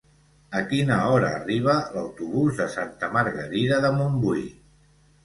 [0.59, 4.43] A quina hora arriba l'autobús de Santa Margarida de Montbui?